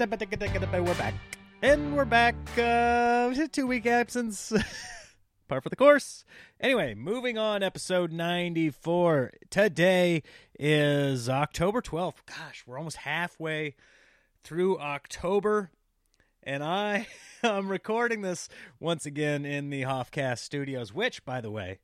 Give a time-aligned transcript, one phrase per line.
[0.00, 1.12] We're back.
[1.60, 2.34] And we're back.
[2.56, 4.50] Uh, two week absence.
[5.48, 6.24] Par for the course.
[6.58, 9.32] Anyway, moving on, episode 94.
[9.50, 10.22] Today
[10.58, 12.24] is October 12th.
[12.24, 13.74] Gosh, we're almost halfway
[14.42, 15.70] through October.
[16.42, 17.06] And I
[17.42, 18.48] am recording this
[18.78, 21.78] once again in the Hoffcast studios, which, by the way,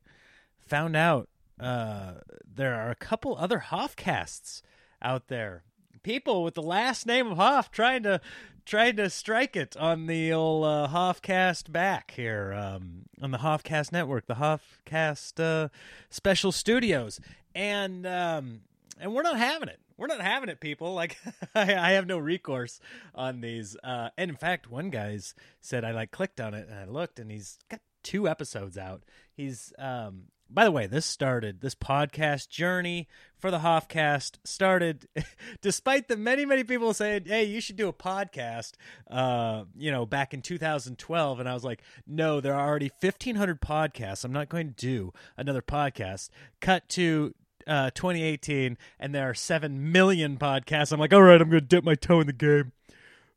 [0.65, 1.29] found out
[1.59, 2.13] uh,
[2.51, 4.63] there are a couple other Hoffcasts
[5.03, 5.61] out there.
[6.03, 8.21] People with the last name of Hoff trying to
[8.65, 13.91] trying to strike it on the old uh, Hoffcast back here um, on the Hoffcast
[13.91, 15.69] network, the Hoffcast uh,
[16.09, 17.19] special studios,
[17.55, 18.61] and um,
[18.99, 19.79] and we're not having it.
[19.97, 20.93] We're not having it, people.
[20.93, 21.17] Like
[21.55, 22.79] I, I have no recourse
[23.15, 23.75] on these.
[23.83, 27.19] Uh, and in fact, one guy's said I like clicked on it and I looked,
[27.19, 29.03] and he's got two episodes out.
[29.33, 35.07] He's um, by the way, this started this podcast journey for the Hoffcast started
[35.61, 38.73] despite the many many people saying, "Hey, you should do a podcast."
[39.09, 43.61] Uh, you know, back in 2012, and I was like, "No, there are already 1,500
[43.61, 44.23] podcasts.
[44.23, 46.29] I'm not going to do another podcast."
[46.61, 47.33] Cut to
[47.67, 50.91] uh, 2018, and there are seven million podcasts.
[50.91, 52.71] I'm like, "All right, I'm going to dip my toe in the game."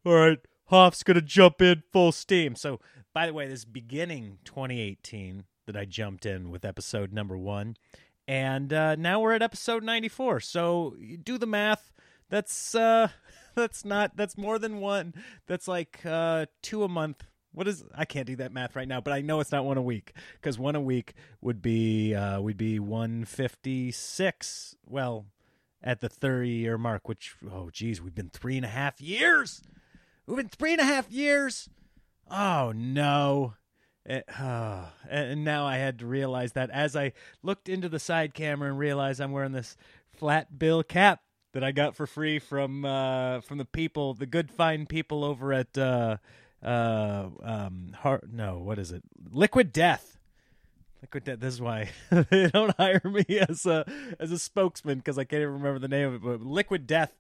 [0.05, 2.55] All right, Hoff's going to jump in full steam.
[2.55, 2.81] So,
[3.13, 7.77] by the way, this beginning 2018 that I jumped in with episode number one.
[8.27, 10.41] And uh, now we're at episode 94.
[10.41, 11.93] So do the math.
[12.29, 13.09] That's uh,
[13.55, 15.15] that's not that's more than one.
[15.47, 17.25] That's like uh, two a month.
[17.53, 19.77] What is I can't do that math right now, but I know it's not one
[19.77, 24.77] a week because one a week would be uh, would be 156.
[24.87, 25.27] Well,
[25.83, 29.63] at the 30 year mark, which oh geez, we've been three and a half years.
[30.27, 31.69] We've been three and a half years.
[32.31, 33.55] Oh no.
[34.11, 37.13] It, oh, and now I had to realize that as I
[37.43, 39.77] looked into the side camera and realized I'm wearing this
[40.13, 41.23] flat bill cap
[41.53, 45.53] that I got for free from uh, from the people, the good fine people over
[45.53, 46.17] at uh,
[46.63, 49.03] uh, um, Heart, no, what is it?
[49.31, 50.19] Liquid Death.
[51.03, 51.41] Liquid Death.
[51.41, 53.85] This is why they don't hire me as a
[54.19, 56.23] as a spokesman because I can't even remember the name of it.
[56.23, 57.13] But Liquid Death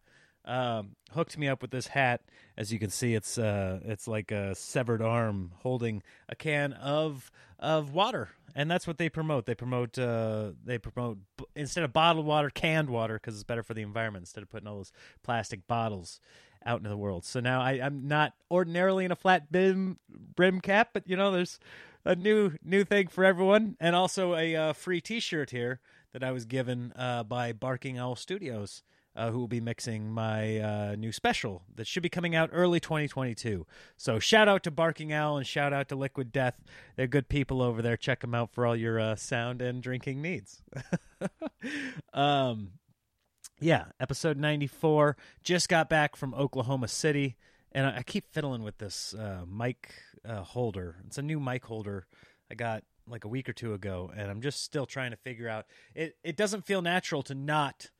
[0.44, 2.22] um, hooked me up with this hat.
[2.56, 7.30] As you can see, it's uh, it's like a severed arm holding a can of
[7.58, 9.46] of water, and that's what they promote.
[9.46, 11.18] They promote uh, they promote
[11.54, 14.66] instead of bottled water, canned water because it's better for the environment instead of putting
[14.66, 14.92] all those
[15.22, 16.20] plastic bottles
[16.64, 17.24] out into the world.
[17.24, 21.30] So now I, I'm not ordinarily in a flat brim brim cap, but you know
[21.30, 21.58] there's
[22.04, 25.80] a new new thing for everyone, and also a uh, free T-shirt here
[26.12, 28.82] that I was given uh, by Barking Owl Studios
[29.16, 32.81] uh, who will be mixing my uh, new special that should be coming out early
[32.81, 33.66] 2022.
[33.97, 36.60] So shout out to Barking Owl and shout out to Liquid Death.
[36.97, 37.97] They're good people over there.
[37.97, 40.62] Check them out for all your uh, sound and drinking needs.
[42.15, 42.72] um,
[43.60, 45.16] yeah, episode 94.
[45.42, 47.37] Just got back from Oklahoma City,
[47.72, 49.92] and I, I keep fiddling with this uh, mic
[50.25, 50.97] uh, holder.
[51.06, 52.06] It's a new mic holder
[52.50, 55.48] I got like a week or two ago, and I'm just still trying to figure
[55.48, 55.66] out.
[55.94, 57.91] It it doesn't feel natural to not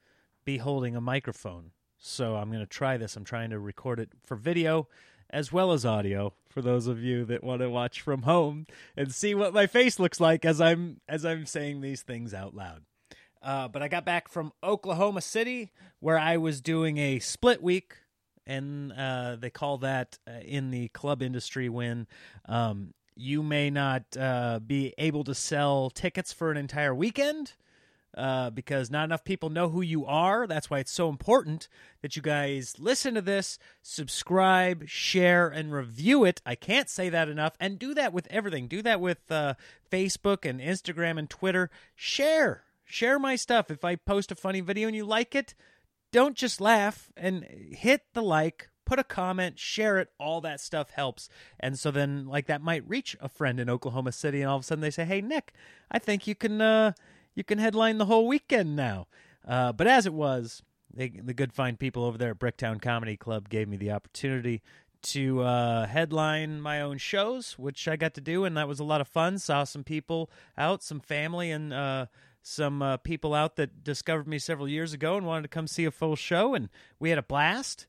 [0.50, 1.70] be holding a microphone.
[1.96, 3.14] So I'm going to try this.
[3.14, 4.88] I'm trying to record it for video
[5.32, 8.66] as well as audio for those of you that want to watch from home
[8.96, 12.52] and see what my face looks like as I'm as I'm saying these things out
[12.52, 12.82] loud.
[13.40, 17.94] Uh, but I got back from Oklahoma City where I was doing a split week,
[18.44, 22.08] and uh, they call that uh, in the club industry when
[22.46, 27.52] um, you may not uh, be able to sell tickets for an entire weekend
[28.16, 30.47] uh, because not enough people know who you are.
[30.47, 31.69] That's why it's so important
[32.03, 36.43] that you guys listen to this, subscribe, share, and review it.
[36.44, 37.54] I can't say that enough.
[37.60, 38.66] And do that with everything.
[38.66, 39.54] Do that with uh,
[39.91, 41.71] Facebook and Instagram and Twitter.
[41.94, 42.65] Share.
[42.84, 43.71] Share my stuff.
[43.71, 45.54] If I post a funny video and you like it,
[46.13, 50.09] don't just laugh and hit the like, put a comment, share it.
[50.18, 51.28] All that stuff helps.
[51.60, 54.63] And so then, like, that might reach a friend in Oklahoma City, and all of
[54.63, 55.53] a sudden they say, Hey, Nick,
[55.91, 56.60] I think you can.
[56.60, 56.92] Uh,
[57.34, 59.06] you can headline the whole weekend now.
[59.47, 60.62] Uh, but as it was,
[60.92, 64.62] they, the good fine people over there at Bricktown Comedy Club gave me the opportunity
[65.03, 68.84] to uh, headline my own shows, which I got to do, and that was a
[68.84, 69.38] lot of fun.
[69.38, 72.06] Saw some people out, some family, and uh,
[72.42, 75.84] some uh, people out that discovered me several years ago and wanted to come see
[75.84, 76.68] a full show, and
[76.98, 77.86] we had a blast.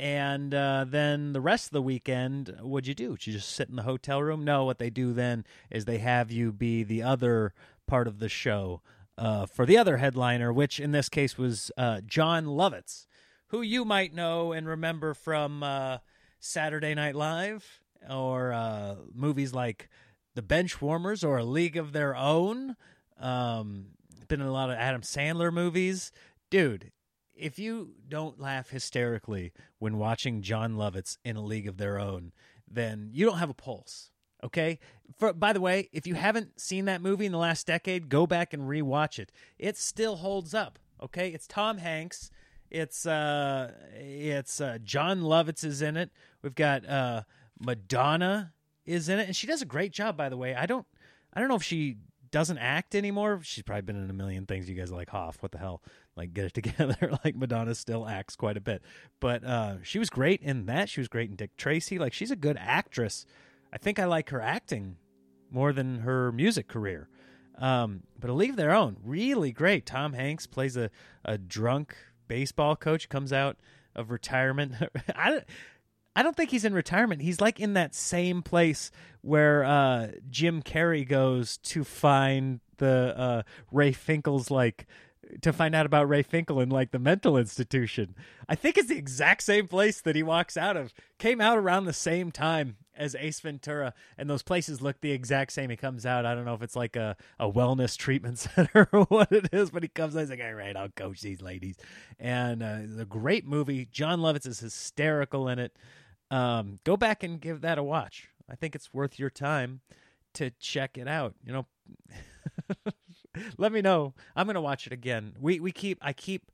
[0.00, 3.16] And uh, then the rest of the weekend, what'd you do?
[3.16, 4.44] Did you just sit in the hotel room?
[4.44, 7.52] No, what they do then is they have you be the other
[7.88, 8.82] part of the show
[9.16, 13.06] uh, for the other headliner, which in this case was uh, Jon Lovitz,
[13.48, 15.98] who you might know and remember from uh,
[16.38, 19.88] Saturday Night Live or uh, movies like
[20.36, 22.76] The Benchwarmers or A League of Their Own.
[23.18, 23.86] Um,
[24.28, 26.12] been in a lot of Adam Sandler movies.
[26.50, 26.92] Dude,
[27.34, 32.32] if you don't laugh hysterically when watching Jon Lovitz in a league of their own,
[32.70, 34.10] then you don't have a pulse.
[34.44, 34.78] Okay.
[35.18, 38.26] For, by the way, if you haven't seen that movie in the last decade, go
[38.26, 39.32] back and rewatch it.
[39.58, 40.78] It still holds up.
[41.02, 41.30] Okay.
[41.30, 42.30] It's Tom Hanks.
[42.70, 46.10] It's uh, it's uh, Jon Lovitz is in it.
[46.42, 47.22] We've got uh,
[47.58, 48.52] Madonna
[48.84, 50.16] is in it, and she does a great job.
[50.16, 50.86] By the way, I don't,
[51.32, 51.96] I don't know if she
[52.30, 53.40] doesn't act anymore.
[53.42, 54.68] She's probably been in a million things.
[54.68, 55.82] You guys are like Hoff, what the hell?
[56.16, 57.12] Like get it together.
[57.24, 58.82] like Madonna still acts quite a bit,
[59.20, 60.88] but uh, she was great in that.
[60.88, 61.98] She was great in Dick Tracy.
[61.98, 63.24] Like she's a good actress.
[63.72, 64.96] I think I like her acting
[65.50, 67.08] more than her music career.
[67.56, 69.84] Um, but a leave their own, really great.
[69.84, 70.90] Tom Hanks plays a,
[71.24, 71.96] a drunk
[72.28, 73.56] baseball coach, comes out
[73.96, 74.74] of retirement.
[75.16, 75.44] I don't,
[76.14, 77.22] I don't think he's in retirement.
[77.22, 78.90] He's like in that same place
[79.22, 83.42] where uh, Jim Carrey goes to find the uh,
[83.72, 84.86] Ray Finkle's like
[85.42, 88.14] to find out about Ray Finkle in like the mental institution.
[88.48, 90.92] I think it's the exact same place that he walks out of.
[91.18, 95.52] Came out around the same time as Ace Ventura, and those places look the exact
[95.52, 95.70] same.
[95.70, 96.26] He comes out.
[96.26, 99.70] I don't know if it's like a, a wellness treatment center or what it is,
[99.70, 100.20] but he comes out.
[100.20, 101.76] He's like, "All right, I'll coach these ladies,"
[102.18, 103.88] and uh, a great movie.
[103.90, 105.76] Jon Lovitz is hysterical in it.
[106.30, 108.28] Um, go back and give that a watch.
[108.50, 109.80] I think it's worth your time
[110.34, 111.34] to check it out.
[111.44, 111.66] You know,
[113.56, 114.14] let me know.
[114.36, 115.34] I'm gonna watch it again.
[115.40, 116.50] We we keep I keep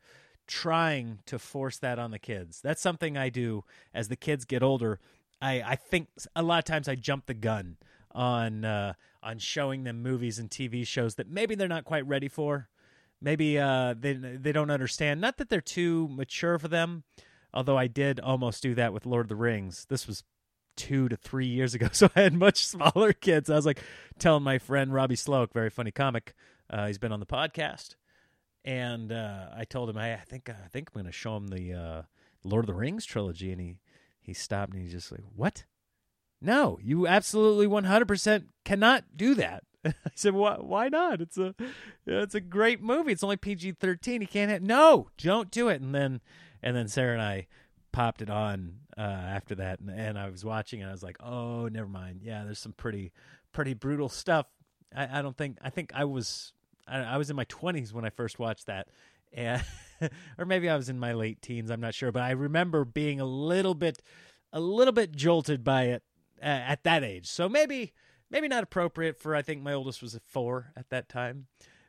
[0.47, 2.61] trying to force that on the kids.
[2.61, 3.65] That's something I do
[3.95, 5.01] as the kids get older.
[5.41, 7.77] I, I think a lot of times I jump the gun
[8.13, 12.29] on uh, on showing them movies and TV shows that maybe they're not quite ready
[12.29, 12.69] for.
[13.21, 15.21] Maybe uh, they they don't understand.
[15.21, 17.05] Not that they're too mature for them,
[17.53, 19.87] although I did almost do that with Lord of the Rings.
[19.89, 20.25] This was
[20.77, 23.49] two to three years ago, so I had much smaller kids.
[23.51, 23.83] I was like
[24.19, 26.35] telling my friend Robbie Sloak, very funny comic.
[26.71, 27.97] Uh, he's been on the podcast,
[28.65, 31.49] and uh, I told him, I, I think I think I'm going to show him
[31.49, 32.03] the uh,
[32.43, 33.77] Lord of the Rings trilogy, and he
[34.21, 35.65] he stopped and he's just like, "What?
[36.41, 40.57] No, you absolutely 100% cannot do that." I said, "Why?
[40.57, 41.21] Why not?
[41.21, 41.55] It's a,
[42.07, 43.13] it's a great movie.
[43.13, 44.23] It's only PG thirteen.
[44.23, 45.11] You can't have no.
[45.19, 46.21] Don't do it." And then,
[46.63, 47.47] and then Sarah and I
[47.93, 51.19] popped it on uh, after that, and, and I was watching, and I was like,
[51.21, 52.21] "Oh, never mind.
[52.23, 53.13] Yeah, there's some pretty,
[53.53, 54.47] pretty brutal stuff."
[54.97, 55.59] I, I don't think.
[55.61, 56.54] I think I was,
[56.87, 58.89] I, I was in my twenties when I first watched that,
[59.33, 59.63] and
[60.39, 61.71] or maybe I was in my late teens.
[61.71, 64.03] I'm not sure, but I remember being a little bit,
[64.53, 66.03] a little bit jolted by it
[66.43, 67.27] uh, at that age.
[67.27, 67.93] So maybe,
[68.31, 69.35] maybe not appropriate for.
[69.35, 71.47] I think my oldest was a four at that time,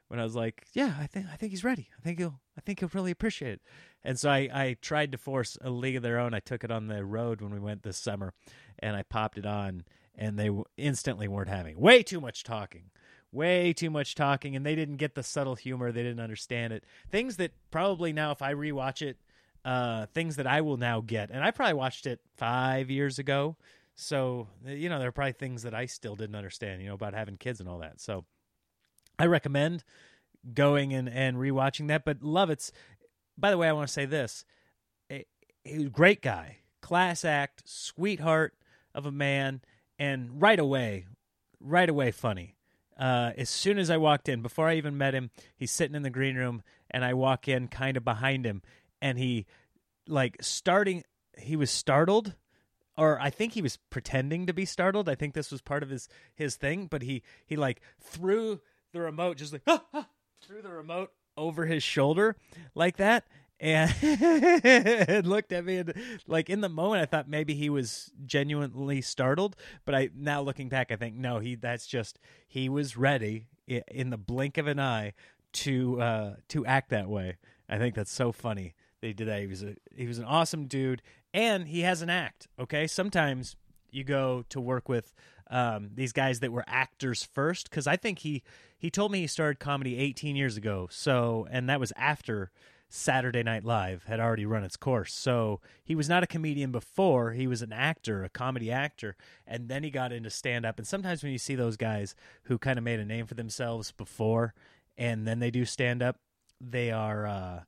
[0.08, 1.90] when I was like, yeah, I think I think he's ready.
[1.98, 3.62] I think he'll I think he'll really appreciate it.
[4.04, 6.34] And so I I tried to force a league of their own.
[6.34, 8.34] I took it on the road when we went this summer,
[8.80, 9.84] and I popped it on,
[10.16, 12.92] and they instantly weren't having way too much talking
[13.36, 16.84] way too much talking and they didn't get the subtle humor they didn't understand it.
[17.12, 19.18] Things that probably now if i rewatch it
[19.64, 23.56] uh things that i will now get and i probably watched it five years ago.
[23.96, 27.14] So you know there are probably things that i still didn't understand you know about
[27.14, 28.00] having kids and all that.
[28.02, 28.26] So
[29.20, 29.84] i recommend
[30.54, 32.72] going and and rewatching that but lovitz
[33.38, 34.46] by the way i want to say this
[35.12, 35.26] a,
[35.66, 38.54] a great guy class act sweetheart
[38.94, 39.62] of a man
[39.98, 41.06] and right away
[41.60, 42.55] right away funny
[42.98, 46.04] uh, as soon as I walked in, before I even met him, he's sitting in
[46.04, 48.62] the green room, and I walk in kind of behind him,
[49.02, 49.46] and he,
[50.08, 51.04] like, starting,
[51.38, 52.36] he was startled,
[52.98, 55.10] or I think he was pretending to be startled.
[55.10, 58.62] I think this was part of his his thing, but he he like threw
[58.94, 60.08] the remote, just like ah, ah,
[60.42, 62.36] threw the remote over his shoulder
[62.74, 63.26] like that,
[63.60, 65.94] and looked at me and
[66.28, 70.70] like in the moment I thought maybe he was genuinely startled, but I now looking
[70.70, 74.80] back I think no, he that's just he was ready in the blink of an
[74.80, 75.14] eye
[75.54, 77.38] to uh to act that way.
[77.70, 78.76] I think that's so funny.
[79.02, 79.40] They did that.
[79.40, 81.02] He was a he was an awesome dude
[81.34, 82.88] and he has an act, okay?
[82.88, 83.56] Sometimes
[83.92, 85.14] you go to work with
[85.50, 88.44] um, these guys that were actors first because I think he
[88.78, 90.88] he told me he started comedy 18 years ago.
[90.92, 92.52] So and that was after
[92.90, 95.14] Saturday Night Live had already run its course.
[95.14, 99.16] So he was not a comedian before, he was an actor, a comedy actor,
[99.46, 100.78] and then he got into stand up.
[100.78, 103.92] And sometimes when you see those guys who kind of made a name for themselves
[103.92, 104.54] before
[104.98, 106.18] and then they do stand up,
[106.62, 107.60] they are uh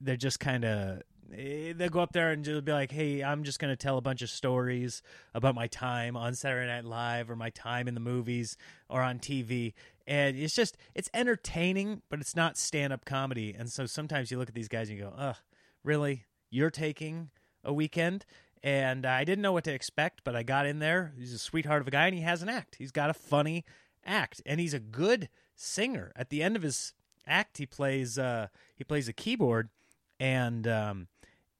[0.00, 1.02] they're just kind of
[1.36, 3.98] eh, they'll go up there and just be like, "Hey, I'm just going to tell
[3.98, 5.02] a bunch of stories
[5.34, 8.56] about my time on Saturday Night Live or my time in the movies
[8.88, 9.74] or on TV."
[10.08, 13.54] And it's just it's entertaining, but it's not stand up comedy.
[13.56, 15.36] And so sometimes you look at these guys and you go, "Ugh,
[15.84, 16.24] really?
[16.50, 17.30] You're taking
[17.62, 18.24] a weekend?"
[18.62, 21.12] And I didn't know what to expect, but I got in there.
[21.16, 22.76] He's a sweetheart of a guy, and he has an act.
[22.76, 23.64] He's got a funny
[24.04, 26.10] act, and he's a good singer.
[26.16, 26.94] At the end of his
[27.26, 29.68] act, he plays uh, he plays a keyboard,
[30.18, 31.08] and um,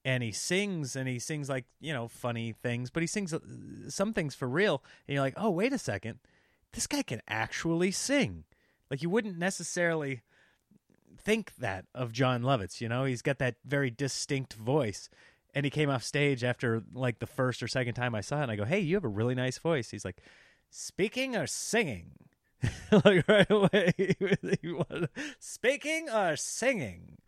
[0.07, 3.41] and he sings and he sings like you know funny things, but he sings uh,
[3.89, 6.19] some things for real, and you're like, oh wait a second,
[6.73, 8.45] this guy can actually sing.
[8.91, 10.23] Like you wouldn't necessarily
[11.19, 12.81] think that of Jon Lovitz.
[12.81, 15.11] You know, he's got that very distinct voice.
[15.55, 18.43] And he came off stage after like the first or second time I saw it,
[18.45, 20.23] and I go, "Hey, you have a really nice voice." He's like,
[20.71, 22.13] "Speaking or singing?"
[23.05, 23.95] like right away,
[25.39, 27.19] speaking or singing,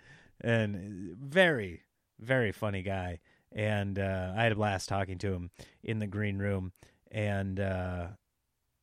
[0.40, 1.82] and very,
[2.18, 3.20] very funny guy.
[3.52, 5.50] And uh, I had a blast talking to him
[5.82, 6.73] in the green room,
[7.11, 8.06] and uh,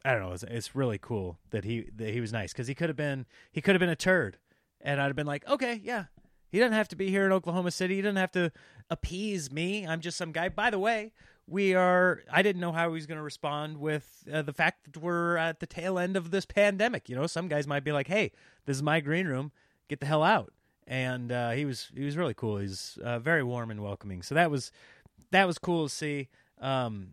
[0.06, 0.32] I don't know.
[0.32, 3.25] It's, it's really cool that he that he was nice because he could have been
[3.51, 4.38] he could have been a turd,
[4.82, 6.06] and I'd have been like, okay, yeah,
[6.50, 7.96] he doesn't have to be here in Oklahoma City.
[7.96, 8.51] He doesn't have to
[8.89, 9.86] appease me.
[9.86, 10.50] I'm just some guy.
[10.50, 11.12] By the way,
[11.48, 12.22] we are.
[12.32, 15.38] I didn't know how he was going to respond with uh, the fact that we're
[15.38, 17.10] at the tail end of this pandemic.
[17.10, 18.32] You know, some guys might be like, "Hey,
[18.66, 19.51] this is my green room.
[19.88, 20.54] Get the hell out."
[20.86, 22.58] And uh, he was he was really cool.
[22.58, 24.22] He's uh, very warm and welcoming.
[24.22, 24.72] So that was
[25.32, 26.30] that was cool to see.
[26.60, 27.12] Um,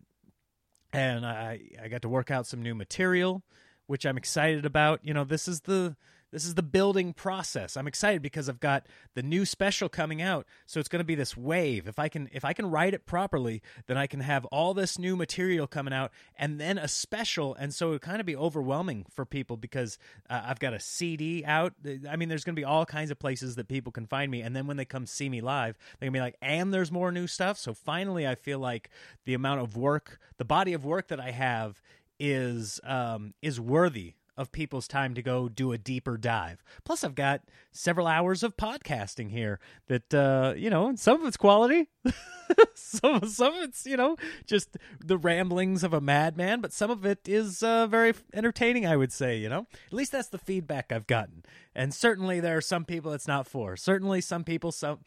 [0.95, 3.43] and I I got to work out some new material,
[3.87, 5.01] which I'm excited about.
[5.03, 5.95] You know, this is the
[6.35, 7.77] this is the building process.
[7.77, 11.15] I'm excited because I've got the new special coming out, so it's going to be
[11.15, 11.87] this wave.
[11.87, 14.99] If I can if I can write it properly, then I can have all this
[14.99, 19.05] new material coming out and then a special, and so it kind of be overwhelming
[19.09, 19.97] for people because
[20.29, 21.71] uh, I've got a CD out.
[22.09, 24.41] I mean, there's going to be all kinds of places that people can find me,
[24.41, 26.91] and then when they come see me live, they're going to be like, "And there's
[26.91, 28.89] more new stuff." So finally, I feel like
[29.23, 31.81] the amount of work, the body of work that I have
[32.19, 36.63] is um, is worthy of people's time to go do a deeper dive.
[36.83, 41.37] Plus, I've got several hours of podcasting here that, uh, you know, some of it's
[41.37, 41.89] quality,
[42.75, 47.05] some, some of it's, you know, just the ramblings of a madman, but some of
[47.05, 49.67] it is uh, very entertaining, I would say, you know.
[49.87, 51.43] At least that's the feedback I've gotten.
[51.75, 53.75] And certainly there are some people it's not for.
[53.75, 54.99] Certainly some people, some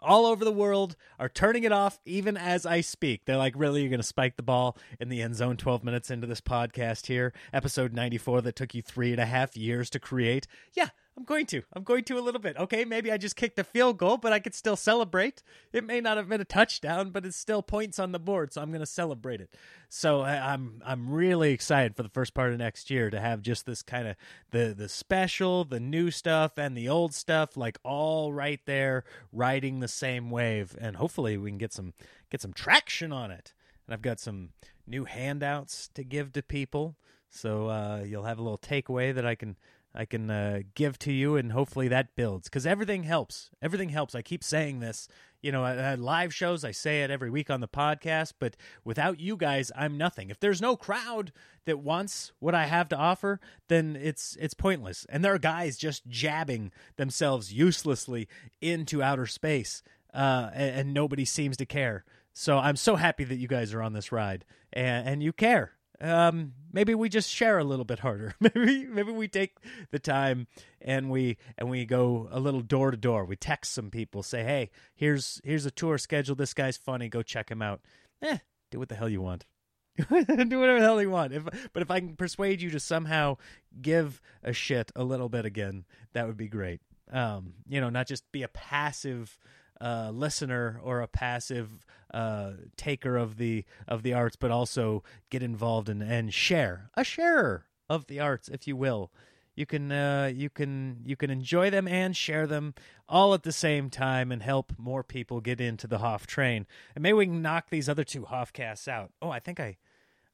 [0.00, 3.26] all over the world, are turning it off even as I speak.
[3.26, 6.10] They're like, really, you're going to spike the ball in the end zone 12 minutes
[6.10, 9.98] into this podcast here, episode 94 that took you three and a half years to
[9.98, 10.46] create.
[10.72, 11.62] Yeah, I'm going to.
[11.74, 12.56] I'm going to a little bit.
[12.56, 15.42] Okay, maybe I just kicked a field goal, but I could still celebrate.
[15.70, 18.62] It may not have been a touchdown, but it's still points on the board, so
[18.62, 19.54] I'm going to celebrate it.
[19.90, 23.42] So I, I'm I'm really excited for the first part of next year to have
[23.42, 24.16] just this kind of
[24.52, 29.80] the the special, the new stuff, and the old stuff like all right there, riding
[29.80, 31.92] the same wave, and hopefully we can get some
[32.30, 33.52] get some traction on it.
[33.86, 34.50] And I've got some
[34.86, 36.96] new handouts to give to people,
[37.28, 39.56] so uh, you'll have a little takeaway that I can
[39.94, 43.50] I can uh, give to you, and hopefully that builds because everything helps.
[43.60, 44.14] Everything helps.
[44.14, 45.06] I keep saying this.
[45.42, 48.56] You know, I, at live shows, I say it every week on the podcast, but
[48.84, 50.30] without you guys, I'm nothing.
[50.30, 51.32] If there's no crowd
[51.66, 55.04] that wants what I have to offer, then it's it's pointless.
[55.08, 58.28] And there are guys just jabbing themselves uselessly
[58.60, 59.82] into outer space,
[60.14, 62.04] uh, and, and nobody seems to care.
[62.32, 65.72] So I'm so happy that you guys are on this ride, and, and you care
[66.02, 68.34] um, maybe we just share a little bit harder.
[68.40, 69.56] maybe maybe we take
[69.90, 70.48] the time
[70.80, 73.24] and we and we go a little door to door.
[73.24, 76.34] We text some people, say, "Hey, here's here's a tour schedule.
[76.34, 77.08] This guy's funny.
[77.08, 77.80] Go check him out."
[78.20, 78.38] Eh,
[78.70, 79.44] do what the hell you want.
[79.96, 81.32] do whatever the hell you want.
[81.32, 83.36] If but if I can persuade you to somehow
[83.80, 86.80] give a shit a little bit again, that would be great.
[87.12, 89.38] Um, you know, not just be a passive
[89.82, 91.84] uh, listener or a passive
[92.14, 97.04] uh, taker of the of the arts, but also get involved and and share a
[97.04, 99.10] sharer of the arts, if you will.
[99.54, 102.74] You can uh, you can you can enjoy them and share them
[103.08, 106.66] all at the same time and help more people get into the Hoff train.
[106.94, 109.10] And maybe we can knock these other two Hoffcasts out.
[109.20, 109.76] Oh, I think I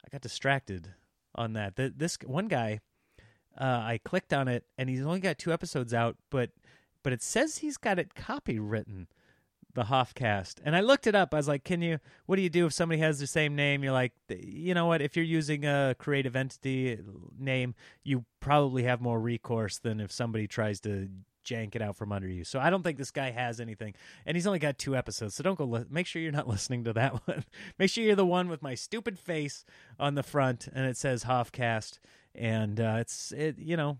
[0.05, 0.93] I got distracted
[1.35, 1.75] on that.
[1.75, 2.79] The, this one guy,
[3.59, 6.51] uh, I clicked on it and he's only got two episodes out, but
[7.03, 9.07] but it says he's got it copywritten
[9.79, 10.55] the Hoffcast.
[10.63, 11.33] And I looked it up.
[11.33, 13.83] I was like, can you, what do you do if somebody has the same name?
[13.83, 15.01] You're like, you know what?
[15.01, 16.99] If you're using a creative entity
[17.39, 21.09] name, you probably have more recourse than if somebody tries to
[21.45, 22.43] jank it out from under you.
[22.43, 23.95] So I don't think this guy has anything.
[24.25, 25.35] And he's only got two episodes.
[25.35, 27.45] So don't go, li- make sure you're not listening to that one.
[27.77, 29.65] make sure you're the one with my stupid face
[29.99, 31.99] on the front and it says Hoffcast.
[32.35, 33.99] And uh, it's, it, you know,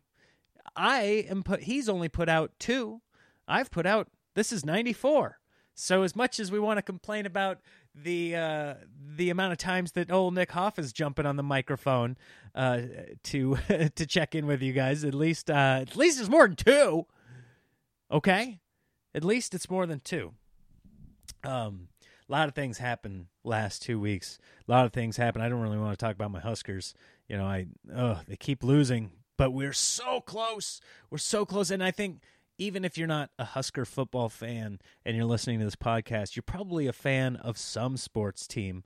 [0.75, 3.01] I am put, he's only put out two.
[3.47, 5.39] I've put out, this is 94.
[5.79, 7.59] So as much as we want to complain about
[7.95, 8.73] the uh,
[9.15, 12.17] the amount of times that old Nick Hoff is jumping on the microphone
[12.53, 12.81] uh,
[13.23, 13.57] to
[13.95, 17.05] to check in with you guys, at least uh, at least it's more than two.
[18.11, 18.59] Okay,
[19.15, 20.33] at least it's more than two.
[21.45, 21.87] Um,
[22.27, 24.37] a lot of things happened last two weeks.
[24.67, 25.45] A lot of things happened.
[25.45, 26.93] I don't really want to talk about my Huskers.
[27.29, 30.81] You know, I oh they keep losing, but we're so close.
[31.09, 32.19] We're so close, and I think
[32.59, 36.43] even if you're not a Husker football fan and you're listening to this podcast, you're
[36.43, 38.83] probably a fan of some sports team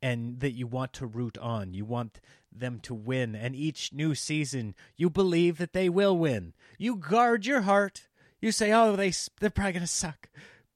[0.00, 1.74] and that you want to root on.
[1.74, 2.20] You want
[2.52, 3.34] them to win.
[3.34, 6.54] And each new season, you believe that they will win.
[6.78, 8.06] You guard your heart.
[8.40, 10.28] You say, oh, they, they're probably going to suck.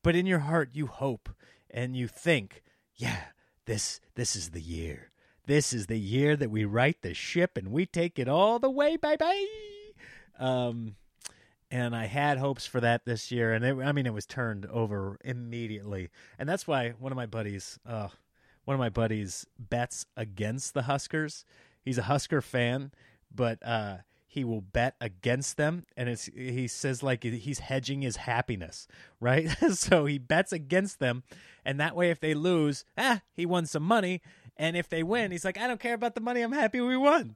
[0.03, 1.29] But in your heart, you hope
[1.71, 2.65] and you think,
[2.97, 3.27] yeah,
[3.67, 5.13] this, this is the year.
[5.47, 8.71] This is the year that we right the ship and we take it all the
[8.71, 8.97] way.
[8.97, 9.47] Bye.
[10.41, 10.97] Um,
[11.73, 14.67] and I had hopes for that this year, and it, I mean, it was turned
[14.67, 18.09] over immediately, and that's why one of my buddies, uh,
[18.67, 21.47] one of my buddies, bets against the Huskers.
[21.83, 22.93] He's a Husker fan,
[23.35, 28.17] but uh, he will bet against them, and it's he says like he's hedging his
[28.17, 28.87] happiness,
[29.21, 29.49] right?
[29.73, 31.23] so he bets against them,
[31.65, 34.21] and that way, if they lose, ah, he won some money,
[34.59, 36.99] and if they win, he's like, I don't care about the money, I'm happy we
[36.99, 37.35] won.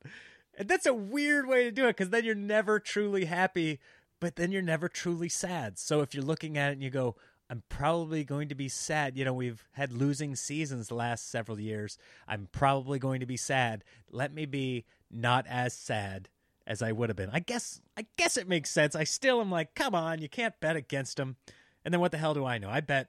[0.58, 3.78] And that's a weird way to do it because then you're never truly happy
[4.20, 5.78] but then you're never truly sad.
[5.78, 7.16] So if you're looking at it and you go,
[7.48, 9.16] I'm probably going to be sad.
[9.16, 11.96] You know, we've had losing seasons the last several years.
[12.26, 13.84] I'm probably going to be sad.
[14.10, 16.28] Let me be not as sad
[16.66, 17.30] as I would have been.
[17.32, 18.96] I guess I guess it makes sense.
[18.96, 21.36] I still am like, come on, you can't bet against them.
[21.84, 22.68] And then what the hell do I know?
[22.68, 23.08] I bet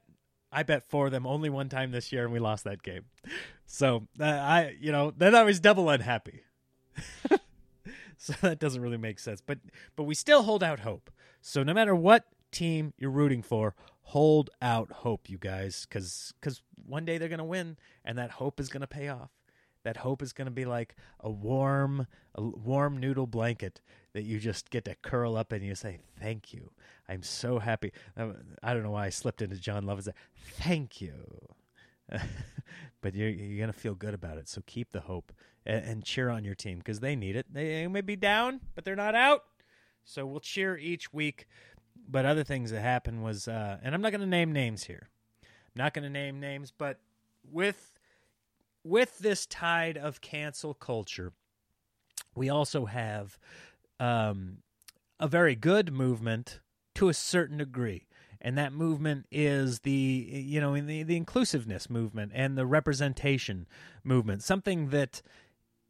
[0.51, 3.05] I bet for them only one time this year and we lost that game.
[3.65, 6.43] So, uh, I you know, then I was double unhappy.
[8.19, 9.41] so that doesn't really make sense.
[9.41, 9.59] But
[9.95, 11.11] but we still hold out hope.
[11.41, 16.61] So no matter what team you're rooting for, hold out hope, you guys, because because
[16.85, 19.31] one day they're gonna win, and that hope is gonna pay off.
[19.83, 23.81] That hope is gonna be like a warm a warm noodle blanket
[24.13, 26.71] that you just get to curl up and you say thank you.
[27.07, 27.93] I'm so happy.
[28.17, 30.09] I don't know why I slipped into Jon Lovitz.
[30.35, 31.56] Thank you.
[33.01, 34.47] but you're you're gonna feel good about it.
[34.47, 35.31] So keep the hope
[35.65, 37.45] and, and cheer on your team because they need it.
[37.51, 39.43] They may be down, but they're not out.
[40.03, 41.47] So we'll cheer each week.
[42.09, 45.09] But other things that happened was, uh, and I'm not gonna name names here.
[45.43, 46.99] I'm not gonna name names, but
[47.43, 47.99] with
[48.83, 51.33] with this tide of cancel culture,
[52.35, 53.37] we also have
[53.99, 54.59] um,
[55.19, 56.61] a very good movement
[56.95, 58.06] to a certain degree
[58.41, 63.67] and that movement is the you know the the inclusiveness movement and the representation
[64.03, 64.43] movement.
[64.43, 65.21] Something that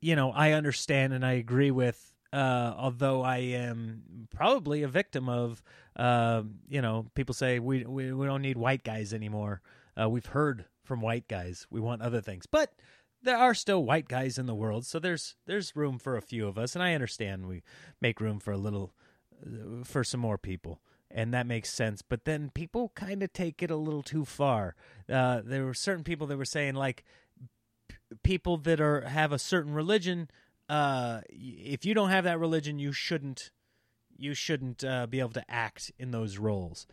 [0.02, 5.30] you know I understand and I agree with uh, although I am probably a victim
[5.30, 5.62] of
[5.96, 9.62] uh, you know people say we, we we don't need white guys anymore.
[10.00, 11.68] Uh, we've heard from white guys.
[11.70, 12.46] We want other things.
[12.46, 12.74] But
[13.22, 16.48] there are still white guys in the world so there's there's room for a few
[16.48, 16.76] of us.
[16.76, 17.64] And I understand we
[18.02, 18.94] make room for a little
[19.46, 22.02] uh, for some more people and that makes sense.
[22.02, 24.76] But then people kind of take it a little too far.
[25.12, 27.04] Uh, there were certain people that were saying like
[27.88, 30.30] p- people that are have a certain religion.
[30.70, 33.52] Uh, if you don't have that religion, you shouldn't
[34.18, 36.88] you shouldn't uh, be able to act in those roles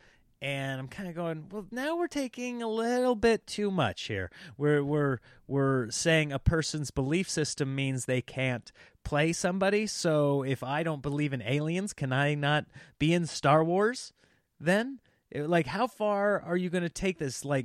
[0.44, 4.30] and I'm kind of going, well, now we're taking a little bit too much here.
[4.59, 8.70] We're we're we're saying a person's belief system means they can't
[9.04, 9.87] play somebody.
[9.87, 12.66] So if I don't believe in aliens, can I not
[12.98, 14.12] be in Star Wars?
[14.61, 15.00] Then,
[15.35, 17.42] eh, like, how far are you going to take this?
[17.42, 17.64] Like,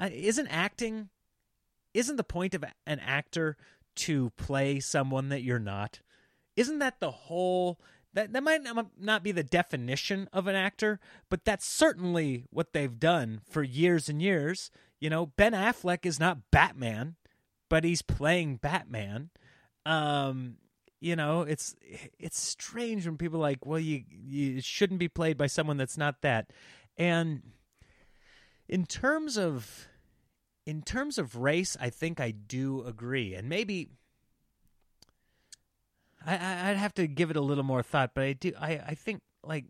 [0.00, 1.10] isn't acting?
[1.92, 3.58] Isn't the point of an actor
[3.96, 6.00] to play someone that you're not?
[6.56, 7.78] Isn't that the whole
[8.14, 8.62] that that might
[8.98, 14.08] not be the definition of an actor, but that's certainly what they've done for years
[14.08, 14.70] and years.
[15.00, 17.16] You know, Ben Affleck is not Batman,
[17.68, 19.30] but he's playing Batman.
[19.84, 20.56] Um,
[21.00, 21.74] you know, it's
[22.18, 25.98] it's strange when people are like, well, you you shouldn't be played by someone that's
[25.98, 26.50] not that.
[26.96, 27.42] And
[28.68, 29.88] in terms of
[30.64, 33.90] in terms of race, I think I do agree, and maybe
[36.24, 38.52] I, I'd have to give it a little more thought, but I do.
[38.58, 39.66] I, I think like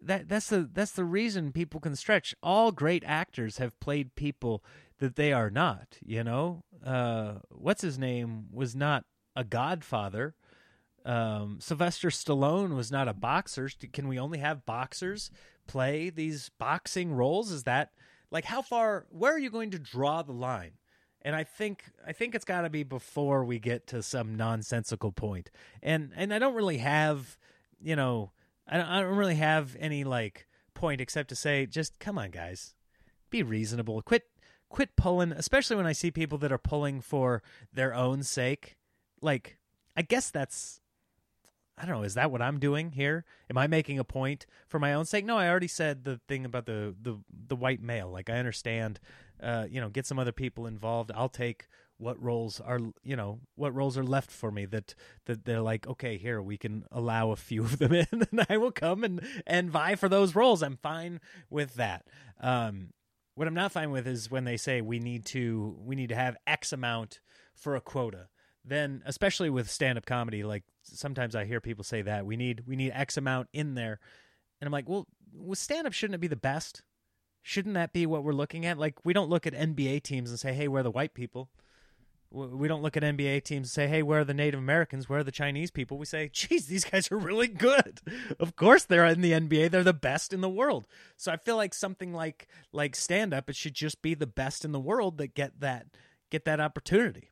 [0.00, 0.28] that.
[0.28, 2.34] That's the that's the reason people can stretch.
[2.42, 4.64] All great actors have played people
[4.98, 5.98] that they are not.
[6.04, 9.04] You know, uh, what's his name was not
[9.36, 10.34] a Godfather.
[11.04, 13.68] Um, Sylvester Stallone was not a boxer.
[13.92, 15.30] Can we only have boxers
[15.66, 17.50] play these boxing roles?
[17.50, 17.90] Is that
[18.30, 19.06] like how far?
[19.10, 20.72] Where are you going to draw the line?
[21.22, 25.12] And I think I think it's got to be before we get to some nonsensical
[25.12, 25.50] point.
[25.82, 27.38] And and I don't really have,
[27.80, 28.32] you know,
[28.68, 32.30] I don't, I don't really have any like point except to say, just come on,
[32.30, 32.74] guys,
[33.30, 34.02] be reasonable.
[34.02, 34.24] Quit
[34.68, 38.76] quit pulling, especially when I see people that are pulling for their own sake.
[39.20, 39.58] Like,
[39.96, 40.80] I guess that's
[41.78, 42.02] I don't know.
[42.04, 43.24] Is that what I'm doing here?
[43.48, 45.24] Am I making a point for my own sake?
[45.24, 48.10] No, I already said the thing about the the the white male.
[48.10, 49.00] Like I understand
[49.42, 51.10] uh, you know, get some other people involved.
[51.14, 51.66] I'll take
[52.02, 54.94] what roles are you know what roles are left for me that
[55.26, 58.56] that they're like okay here we can allow a few of them in and I
[58.56, 60.62] will come and and vie for those roles.
[60.62, 62.06] I'm fine with that.
[62.40, 62.90] Um
[63.34, 66.16] what I'm not fine with is when they say we need to we need to
[66.16, 67.20] have x amount
[67.54, 68.28] for a quota.
[68.64, 72.64] Then especially with stand up comedy like sometimes I hear people say that we need
[72.66, 74.00] we need x amount in there.
[74.60, 76.82] And I'm like well with stand up shouldn't it be the best
[77.42, 80.38] shouldn't that be what we're looking at like we don't look at NBA teams and
[80.38, 81.48] say hey we're the white people
[82.32, 85.08] we don't look at NBA teams and say, "Hey, where are the Native Americans?
[85.08, 88.00] Where are the Chinese people?" We say, "Geez, these guys are really good."
[88.40, 89.70] of course, they're in the NBA.
[89.70, 90.86] They're the best in the world.
[91.16, 94.64] So I feel like something like like stand up, it should just be the best
[94.64, 95.86] in the world that get that
[96.30, 97.30] get that opportunity,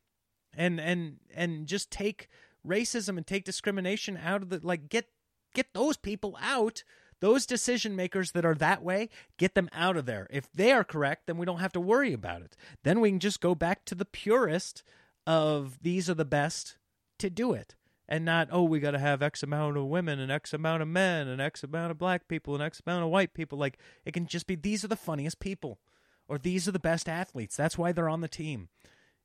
[0.53, 2.29] and and and just take
[2.65, 5.07] racism and take discrimination out of the like get
[5.53, 6.83] get those people out
[7.21, 10.27] those decision makers that are that way, get them out of there.
[10.29, 12.57] If they are correct, then we don't have to worry about it.
[12.83, 14.83] Then we can just go back to the purest
[15.25, 16.77] of these are the best
[17.19, 17.75] to do it.
[18.09, 20.89] And not, oh, we got to have X amount of women and X amount of
[20.89, 23.57] men and X amount of black people and X amount of white people.
[23.57, 25.79] Like, it can just be these are the funniest people
[26.27, 27.55] or these are the best athletes.
[27.55, 28.67] That's why they're on the team.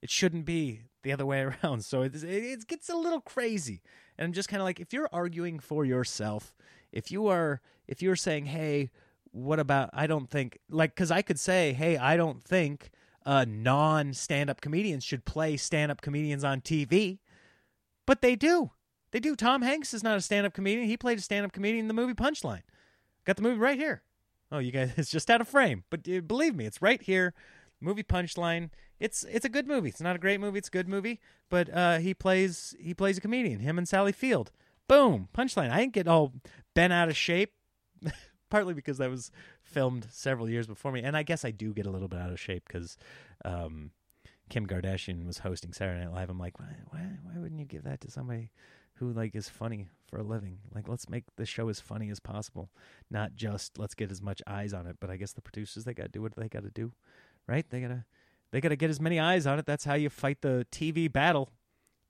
[0.03, 1.85] It shouldn't be the other way around.
[1.85, 3.81] So it, it gets a little crazy.
[4.17, 6.55] And I'm just kind of like, if you're arguing for yourself,
[6.97, 8.91] if you are if you're saying, "Hey,
[9.31, 12.91] what about I don't think like cuz I could say, "Hey, I don't think
[13.25, 17.19] uh non stand-up comedians should play stand-up comedians on TV."
[18.07, 18.71] But they do.
[19.11, 19.37] They do.
[19.37, 20.89] Tom Hanks is not a stand-up comedian.
[20.89, 22.63] He played a stand-up comedian in the movie Punchline.
[23.25, 24.03] Got the movie right here.
[24.51, 25.85] Oh, you guys, it's just out of frame.
[25.91, 27.35] But uh, believe me, it's right here.
[27.81, 28.71] Movie Punchline.
[28.99, 29.91] It's it's a good movie.
[29.91, 30.59] It's not a great movie.
[30.59, 31.21] It's a good movie.
[31.51, 33.61] But uh, he plays he plays a comedian.
[33.61, 34.51] Him and Sally Field.
[34.89, 35.71] Boom, punchline.
[35.71, 36.33] I didn't get all
[36.75, 37.53] bent out of shape,
[38.51, 39.31] partly because that was
[39.63, 42.31] filmed several years before me, and I guess I do get a little bit out
[42.31, 42.97] of shape because
[43.45, 43.91] um,
[44.49, 46.31] Kim Kardashian was hosting Saturday Night Live.
[46.31, 48.51] I'm like, why, why, why wouldn't you give that to somebody
[48.95, 50.59] who like is funny for a living?
[50.73, 52.71] Like, let's make the show as funny as possible,
[53.11, 54.97] not just let's get as much eyes on it.
[55.01, 56.93] But I guess the producers they got to do what they got to do,
[57.49, 57.69] right?
[57.69, 58.05] They gotta
[58.53, 59.67] they gotta get as many eyes on it.
[59.67, 61.51] That's how you fight the TV battle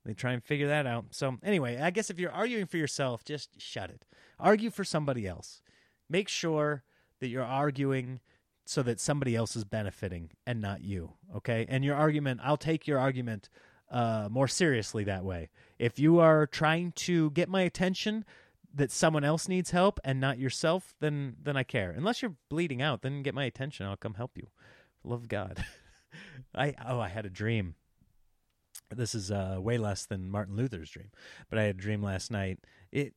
[0.07, 1.07] they try and figure that out.
[1.11, 4.05] So, anyway, I guess if you're arguing for yourself, just shut it.
[4.39, 5.61] Argue for somebody else.
[6.09, 6.83] Make sure
[7.19, 8.21] that you're arguing
[8.65, 11.13] so that somebody else is benefiting and not you.
[11.35, 11.65] Okay.
[11.67, 13.49] And your argument, I'll take your argument
[13.91, 15.49] uh, more seriously that way.
[15.77, 18.23] If you are trying to get my attention
[18.73, 21.91] that someone else needs help and not yourself, then then I care.
[21.91, 23.85] Unless you're bleeding out, then get my attention.
[23.85, 24.47] I'll come help you.
[25.03, 25.65] Love God.
[26.55, 27.75] I oh, I had a dream
[28.89, 31.11] this is uh, way less than Martin Luther's dream,
[31.49, 32.59] but I had a dream last night.
[32.91, 33.13] It,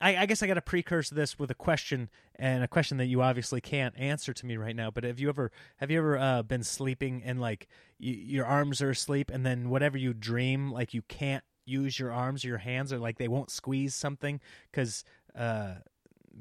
[0.00, 3.06] I, I guess I got to precurse this with a question, and a question that
[3.06, 4.90] you obviously can't answer to me right now.
[4.90, 7.66] But have you ever have you ever uh, been sleeping and like
[7.98, 12.12] y- your arms are asleep, and then whatever you dream, like you can't use your
[12.12, 15.02] arms or your hands, or like they won't squeeze something because
[15.34, 15.76] uh,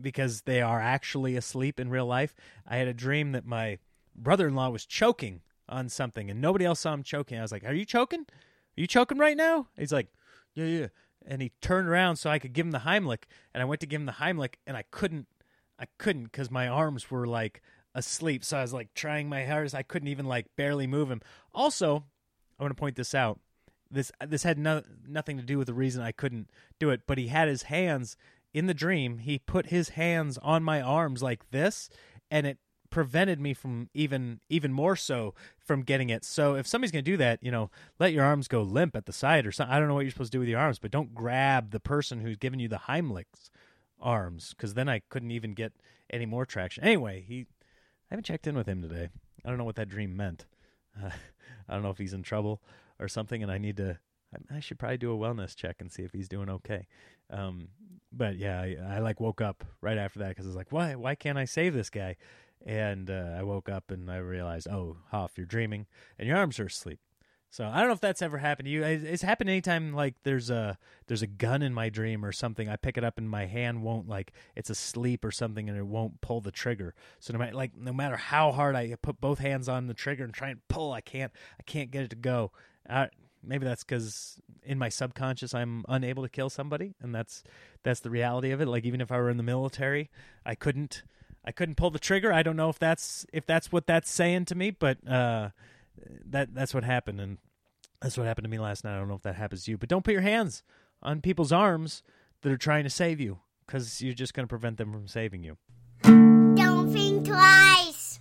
[0.01, 2.35] because they are actually asleep in real life.
[2.67, 3.77] I had a dream that my
[4.15, 7.39] brother-in-law was choking on something, and nobody else saw him choking.
[7.39, 8.25] I was like, "Are you choking?"
[8.75, 9.67] You choking right now?
[9.77, 10.07] He's like,
[10.53, 10.87] Yeah, yeah.
[11.25, 13.23] And he turned around so I could give him the Heimlich.
[13.53, 15.27] And I went to give him the Heimlich and I couldn't
[15.79, 17.61] I couldn't because my arms were like
[17.93, 18.43] asleep.
[18.43, 19.75] So I was like trying my hardest.
[19.75, 21.21] I couldn't even like barely move him.
[21.53, 22.05] Also,
[22.59, 23.39] I want to point this out.
[23.89, 27.17] This this had no, nothing to do with the reason I couldn't do it, but
[27.17, 28.17] he had his hands
[28.53, 29.19] in the dream.
[29.19, 31.89] He put his hands on my arms like this,
[32.31, 32.57] and it
[32.95, 36.23] prevented me from even even more so from getting it.
[36.23, 39.05] So if somebody's going to do that, you know, let your arms go limp at
[39.05, 39.75] the side or something.
[39.75, 41.81] I don't know what you're supposed to do with your arms, but don't grab the
[41.81, 43.51] person who's giving you the Heimlich's
[43.99, 45.73] arms because then I couldn't even get
[46.09, 46.85] any more traction.
[46.85, 49.09] Anyway, he I haven't checked in with him today.
[49.43, 50.45] I don't know what that dream meant.
[50.97, 51.09] Uh,
[51.67, 52.61] I don't know if he's in trouble
[52.97, 53.99] or something, and I need to.
[54.49, 56.87] I, should probably do a wellness check and see if he's doing okay.
[57.29, 57.69] Um,
[58.11, 60.95] but yeah, I, I like woke up right after that because I was like, why?
[60.95, 62.15] Why can't I save this guy?
[62.65, 65.85] And uh, I woke up and I realized, oh, Hoff, you're dreaming,
[66.17, 66.99] and your arms are asleep.
[67.55, 68.83] So I don't know if that's ever happened to you.
[68.83, 72.67] It's happened anytime like there's a there's a gun in my dream or something.
[72.67, 75.87] I pick it up and my hand won't like it's asleep or something and it
[75.87, 76.93] won't pull the trigger.
[77.21, 80.25] So no matter like no matter how hard I put both hands on the trigger
[80.25, 82.51] and try and pull, I can't I can't get it to go.
[82.89, 83.07] Uh,
[83.41, 87.41] maybe that's because in my subconscious I'm unable to kill somebody, and that's
[87.83, 88.67] that's the reality of it.
[88.67, 90.09] Like even if I were in the military,
[90.45, 91.03] I couldn't
[91.45, 92.33] I couldn't pull the trigger.
[92.33, 95.49] I don't know if that's if that's what that's saying to me, but uh,
[96.25, 97.37] that that's what happened, and
[98.01, 98.95] that's what happened to me last night.
[98.95, 100.63] I don't know if that happens to you, but don't put your hands
[101.03, 102.01] on people's arms
[102.41, 105.43] that are trying to save you, because you're just going to prevent them from saving
[105.43, 105.57] you.
[106.01, 108.19] Don't think twice.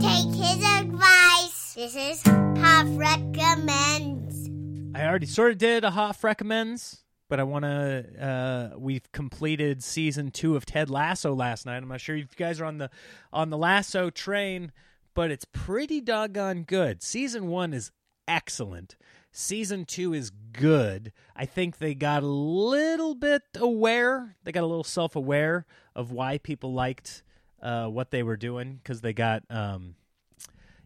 [0.00, 1.74] Take his advice.
[1.74, 4.50] This is Hoff Recommends.
[4.96, 8.04] I already sort of did a Hoff recommends, but I want to.
[8.20, 11.78] Uh, we've completed season two of Ted Lasso last night.
[11.78, 12.90] I'm not sure if you guys are on the
[13.32, 14.72] on the Lasso train,
[15.14, 17.02] but it's pretty doggone good.
[17.02, 17.90] Season one is
[18.28, 18.96] excellent.
[19.32, 21.12] Season two is good.
[21.34, 24.36] I think they got a little bit aware.
[24.44, 27.22] They got a little self aware of why people liked
[27.60, 29.96] uh, what they were doing because they got, um,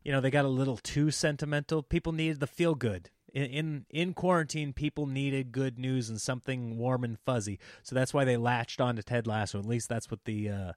[0.02, 1.82] you know, they got a little too sentimental.
[1.82, 3.10] People needed the feel good.
[3.32, 7.58] In, in in quarantine, people needed good news and something warm and fuzzy.
[7.82, 9.58] So that's why they latched on to Ted Lasso.
[9.58, 10.72] At least that's what the uh,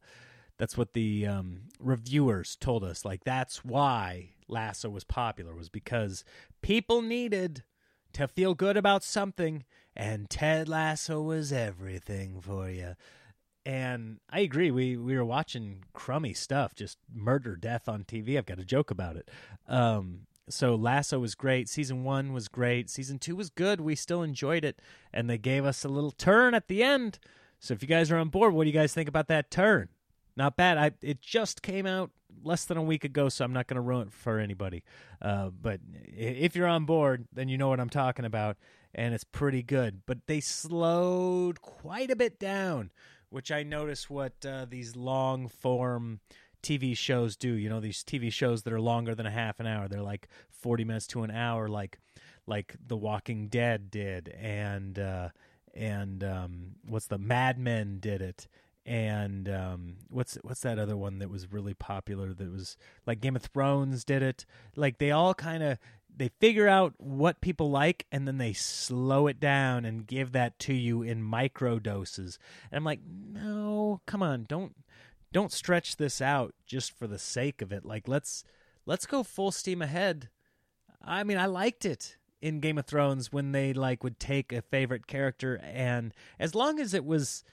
[0.58, 3.04] that's what the um, reviewers told us.
[3.04, 6.24] Like that's why Lasso was popular was because
[6.62, 7.64] people needed
[8.14, 9.64] to feel good about something,
[9.96, 12.96] and Ted Lasso was everything for you.
[13.66, 14.72] And I agree.
[14.72, 18.38] We we were watching crummy stuff, just murder, death on TV.
[18.38, 19.30] I've got a joke about it.
[19.68, 21.70] Um, so Lasso was great.
[21.70, 22.90] Season one was great.
[22.90, 23.82] Season two was good.
[23.82, 24.82] We still enjoyed it,
[25.14, 27.20] and they gave us a little turn at the end.
[27.60, 29.90] So if you guys are on board, what do you guys think about that turn?
[30.36, 30.78] Not bad.
[30.78, 32.12] I it just came out
[32.44, 34.84] less than a week ago, so I'm not going to ruin it for anybody.
[35.22, 38.58] Uh, but if you're on board, then you know what I'm talking about,
[38.96, 40.02] and it's pretty good.
[40.06, 42.92] But they slowed quite a bit down,
[43.30, 46.20] which I notice what uh, these long form
[46.62, 47.54] TV shows do.
[47.54, 49.88] You know, these TV shows that are longer than a half an hour.
[49.88, 52.00] They're like 40 minutes to an hour, like
[52.48, 55.30] like The Walking Dead did, and uh,
[55.74, 58.48] and um, what's the Mad Men did it,
[58.86, 63.36] and um, what's what's that other one that was really popular that was like Game
[63.36, 64.46] of Thrones did it
[64.76, 65.78] like they all kind of
[66.16, 70.58] they figure out what people like and then they slow it down and give that
[70.60, 72.38] to you in micro doses
[72.72, 74.76] and I'm like no come on don't
[75.32, 78.44] don't stretch this out just for the sake of it like let's
[78.86, 80.30] let's go full steam ahead
[81.04, 84.62] I mean I liked it in Game of Thrones when they like would take a
[84.62, 87.44] favorite character and as long as it was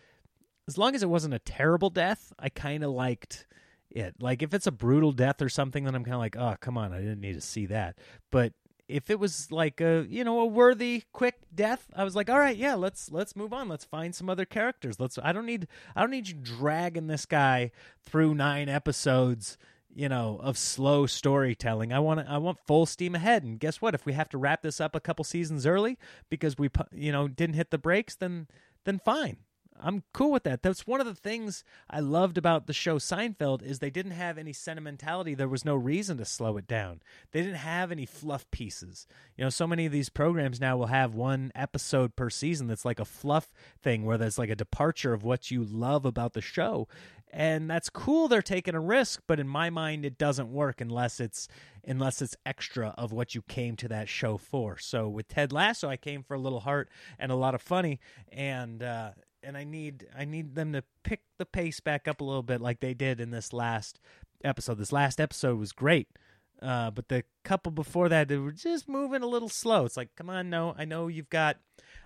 [0.69, 3.47] as long as it wasn't a terrible death, I kind of liked
[3.91, 4.15] it.
[4.21, 6.77] Like if it's a brutal death or something, then I'm kind of like, oh, come
[6.77, 7.99] on, I didn't need to see that.
[8.31, 8.53] But
[8.89, 12.39] if it was like a you know a worthy quick death, I was like, all
[12.39, 13.69] right, yeah, let's let's move on.
[13.69, 14.99] Let's find some other characters.
[14.99, 15.19] Let's.
[15.23, 17.71] I don't need I don't need you dragging this guy
[18.03, 19.59] through nine episodes.
[19.95, 21.93] You know, of slow storytelling.
[21.93, 23.43] I want I want full steam ahead.
[23.43, 23.95] And guess what?
[23.95, 25.99] If we have to wrap this up a couple seasons early
[26.31, 28.47] because we you know didn't hit the brakes, then
[28.85, 29.39] then fine.
[29.81, 30.63] I'm cool with that.
[30.63, 34.39] That's one of the things I loved about the show Seinfeld is they didn't have
[34.39, 35.35] any sentimentality.
[35.35, 37.01] There was no reason to slow it down.
[37.33, 39.07] They didn't have any fluff pieces.
[39.37, 42.85] You know, so many of these programs now will have one episode per season that's
[42.85, 46.41] like a fluff thing where there's like a departure of what you love about the
[46.41, 46.89] show.
[47.31, 51.21] And that's cool they're taking a risk, but in my mind it doesn't work unless
[51.21, 51.49] it's
[51.87, 54.79] unless it's extra of what you came to that show for.
[54.79, 56.89] So with Ted Lasso I came for a little heart
[57.19, 58.01] and a lot of funny
[58.33, 59.11] and uh
[59.43, 62.61] and I need I need them to pick the pace back up a little bit
[62.61, 64.01] like they did in this last
[64.45, 64.79] episode.
[64.79, 66.09] This last episode was great.
[66.61, 69.85] Uh, but the couple before that they were just moving a little slow.
[69.85, 71.59] It's like, come on, no, I know you've got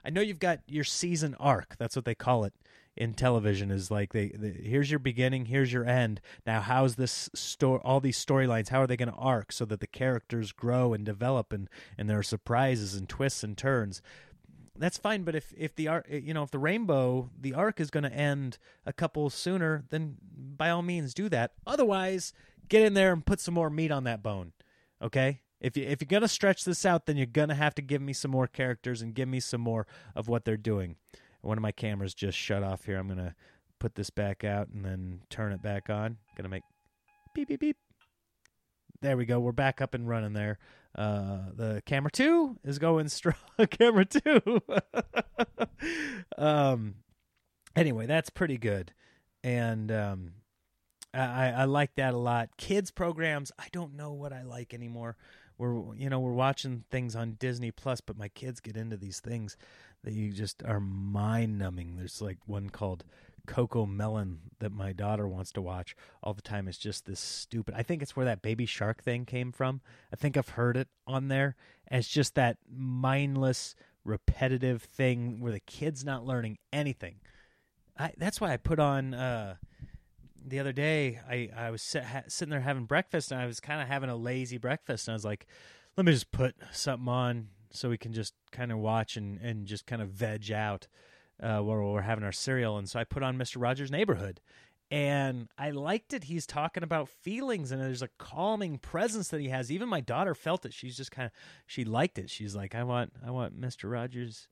[0.04, 1.76] I know you've got your season arc.
[1.78, 2.52] That's what they call it
[2.94, 6.20] in television is like they, they here's your beginning, here's your end.
[6.46, 9.80] Now how's this store all these storylines, how are they going to arc so that
[9.80, 14.02] the characters grow and develop and and there are surprises and twists and turns
[14.78, 15.22] that's fine.
[15.22, 18.12] But if if the arc, you know, if the rainbow, the arc is going to
[18.12, 20.16] end a couple sooner, then
[20.56, 21.52] by all means do that.
[21.66, 22.32] Otherwise,
[22.68, 24.52] get in there and put some more meat on that bone.
[25.00, 25.40] Okay.
[25.60, 28.12] If you if you're gonna stretch this out, then you're gonna have to give me
[28.12, 30.96] some more characters and give me some more of what they're doing.
[31.40, 32.98] One of my cameras just shut off here.
[32.98, 33.36] I'm gonna
[33.78, 36.16] put this back out and then turn it back on.
[36.36, 36.64] Gonna make
[37.32, 37.76] beep beep beep.
[39.02, 39.38] There we go.
[39.38, 40.58] We're back up and running there.
[40.94, 43.34] Uh, the camera two is going strong.
[43.70, 44.60] camera two.
[46.38, 46.96] um.
[47.74, 48.92] Anyway, that's pretty good,
[49.42, 50.32] and um,
[51.14, 52.50] I I like that a lot.
[52.58, 55.16] Kids programs, I don't know what I like anymore.
[55.56, 59.20] We're you know we're watching things on Disney Plus, but my kids get into these
[59.20, 59.56] things
[60.04, 61.96] that you just are mind numbing.
[61.96, 63.04] There's like one called
[63.46, 67.74] CoComelon that my daughter wants to watch all the time is just this stupid.
[67.76, 69.80] I think it's where that baby shark thing came from.
[70.12, 71.56] I think I've heard it on there.
[71.88, 73.74] And it's just that mindless,
[74.04, 77.16] repetitive thing where the kid's not learning anything.
[77.98, 79.56] I, that's why I put on uh,
[80.44, 81.20] the other day.
[81.28, 84.10] I I was sit, ha, sitting there having breakfast and I was kind of having
[84.10, 85.46] a lazy breakfast and I was like,
[85.96, 89.66] let me just put something on so we can just kind of watch and and
[89.66, 90.88] just kind of veg out
[91.40, 94.40] uh, where we're having our cereal, and so I put on Mister Rogers' Neighborhood,
[94.90, 96.24] and I liked it.
[96.24, 99.72] He's talking about feelings, and there's a calming presence that he has.
[99.72, 100.74] Even my daughter felt it.
[100.74, 101.32] She's just kind of
[101.66, 102.30] she liked it.
[102.30, 104.48] She's like, I want, I want Mister Rogers.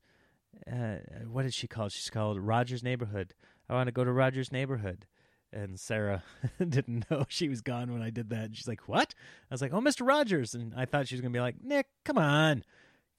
[0.69, 1.91] Uh, what did she call it?
[1.93, 3.33] She's called Rogers Neighborhood.
[3.69, 5.05] I want to go to Rogers Neighborhood.
[5.53, 6.23] And Sarah
[6.57, 8.45] didn't know she was gone when I did that.
[8.45, 9.13] And she's like, "What?"
[9.49, 11.87] I was like, "Oh, Mister Rogers," and I thought she was gonna be like, "Nick,
[12.03, 12.63] come on."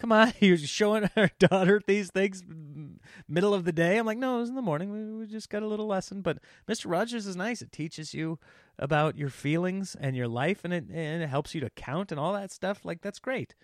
[0.02, 2.42] come on, you're showing our daughter these things
[3.28, 3.98] middle of the day.
[3.98, 4.90] I'm like, no, it was in the morning.
[4.90, 6.22] We, we just got a little lesson.
[6.22, 6.38] But
[6.68, 6.90] Mr.
[6.90, 7.62] Rogers is nice.
[7.62, 8.38] It teaches you
[8.78, 12.20] about your feelings and your life, and it and it helps you to count and
[12.20, 12.84] all that stuff.
[12.84, 13.54] Like that's great.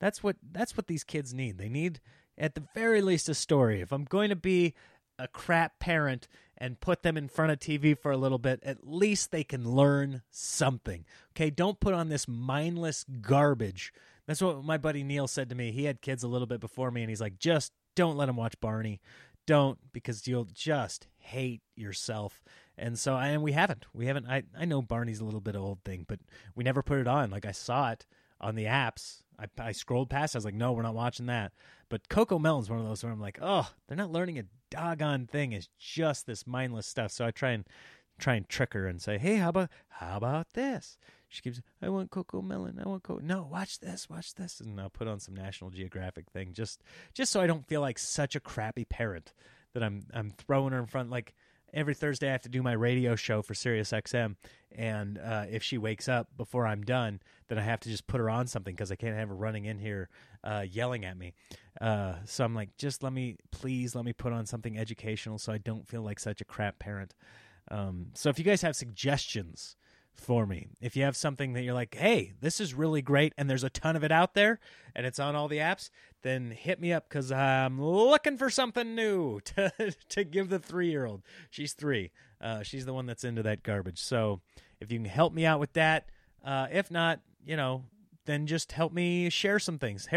[0.00, 1.58] That's what that's what these kids need.
[1.58, 2.00] They need
[2.36, 3.80] at the very least a story.
[3.80, 4.74] If I'm going to be
[5.18, 8.86] a crap parent and put them in front of TV for a little bit, at
[8.86, 11.04] least they can learn something.
[11.32, 13.92] Okay, don't put on this mindless garbage
[14.28, 15.72] that's what my buddy Neil said to me.
[15.72, 18.36] He had kids a little bit before me, and he's like, just don't let him
[18.36, 19.00] watch Barney.
[19.44, 22.44] Don't, because you'll just hate yourself.
[22.76, 23.86] And so, I and we haven't.
[23.92, 24.28] We haven't.
[24.28, 26.20] I, I know Barney's a little bit old thing, but
[26.54, 27.30] we never put it on.
[27.30, 28.06] Like, I saw it
[28.40, 29.24] on the apps.
[29.36, 30.36] I, I scrolled past.
[30.36, 31.52] I was like, no, we're not watching that.
[31.88, 35.52] But CoComelon's one of those where I'm like, oh, they're not learning a doggone thing.
[35.52, 37.10] It's just this mindless stuff.
[37.10, 37.64] So I try and
[38.16, 40.98] try and trick her and say, hey, how about how about this?
[41.28, 42.84] She keeps i want CoComelon.
[42.84, 44.60] i want coco no watch this watch this.
[44.60, 46.82] And i'll put on some national geographic thing just
[47.14, 49.32] just so i don't feel like such a crappy parent
[49.74, 51.34] that i'm i'm throwing her in front like
[51.74, 54.36] every thursday i have to do my radio show for sirius xm
[54.74, 58.20] and uh, if she wakes up before i'm done then i have to just put
[58.20, 60.08] her on something because i can't have her running in here
[60.44, 61.34] uh, yelling at me.
[61.80, 65.52] Uh, so i'm like just let me please let me put on something educational so
[65.52, 67.14] i don't feel like such a crap parent.
[67.70, 69.76] Um, so if you guys have suggestions
[70.20, 70.68] for me.
[70.80, 73.70] If you have something that you're like, hey, this is really great, and there's a
[73.70, 74.58] ton of it out there,
[74.94, 75.90] and it's on all the apps,
[76.22, 80.90] then hit me up because I'm looking for something new to to give the three
[80.90, 81.22] year old.
[81.50, 82.10] She's three.
[82.40, 84.00] Uh, she's the one that's into that garbage.
[84.00, 84.40] So
[84.80, 86.08] if you can help me out with that,
[86.44, 87.84] uh, if not, you know,
[88.28, 90.08] then just help me share some things.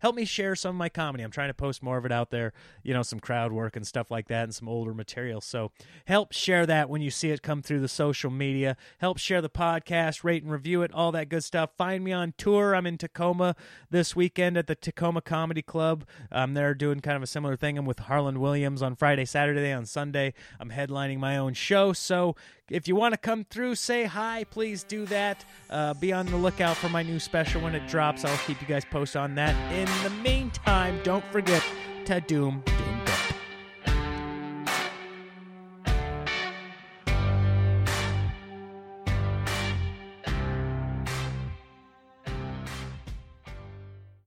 [0.00, 1.22] Help me share some of my comedy.
[1.22, 3.86] I'm trying to post more of it out there, you know, some crowd work and
[3.86, 5.40] stuff like that and some older material.
[5.40, 5.70] So
[6.06, 8.76] help share that when you see it come through the social media.
[8.98, 11.70] Help share the podcast, rate and review it, all that good stuff.
[11.76, 12.74] Find me on tour.
[12.74, 13.54] I'm in Tacoma
[13.90, 16.04] this weekend at the Tacoma Comedy Club.
[16.30, 17.78] I'm there doing kind of a similar thing.
[17.78, 20.34] I'm with Harland Williams on Friday, Saturday, on Sunday.
[20.58, 21.92] I'm headlining my own show.
[21.92, 22.34] So
[22.70, 25.44] if you want to come through, say hi, please do that.
[25.68, 28.24] Uh, be on the lookout for my new special when it drops.
[28.24, 29.54] I'll keep you guys posted on that.
[29.72, 31.62] In the meantime, don't forget
[32.06, 32.62] to doom.
[32.66, 32.91] doom